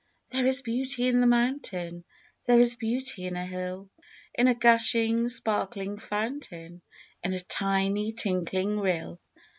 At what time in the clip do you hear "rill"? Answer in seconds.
8.79-9.19